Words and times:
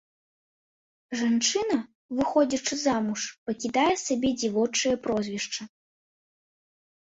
Жанчына, 1.19 1.75
выходзячы 2.19 2.75
замуж, 2.85 3.21
пакідае 3.51 3.85
сабе 4.05 4.29
дзявочае 4.39 4.95
прозвішча. 5.05 5.63